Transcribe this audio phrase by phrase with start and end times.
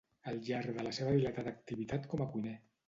[0.29, 2.61] al llarg de la seva dilatada activitat com a cuiner